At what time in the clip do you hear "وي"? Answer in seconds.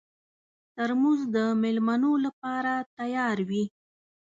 3.49-3.63